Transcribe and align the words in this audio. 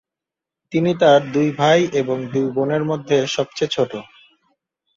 তিনি 0.71 0.91
তার 0.99 1.21
দুই 1.31 1.49
ভাই 1.51 1.79
এবং 1.93 2.17
দুই 2.33 2.47
বোনের 2.55 2.83
মধ্যে 2.85 3.17
সবচেয়ে 3.27 3.73
ছোট। 3.75 3.91